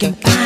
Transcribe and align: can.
can. 0.00 0.39